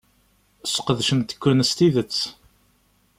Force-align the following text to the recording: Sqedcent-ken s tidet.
Sqedcent-ken 0.65 1.59
s 1.69 1.71
tidet. 1.77 2.19